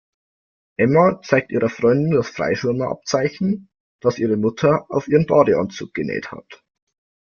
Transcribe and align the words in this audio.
Emma 0.79 1.21
zeigt 1.21 1.51
ihrer 1.51 1.69
Freundin 1.69 2.09
das 2.15 2.27
Freischwimmer-Abzeichen, 2.29 3.69
das 4.01 4.17
ihre 4.17 4.35
Mutter 4.35 4.87
auf 4.89 5.07
ihren 5.07 5.27
Badeanzug 5.27 5.93
genäht 5.93 6.31
hat. 6.31 6.63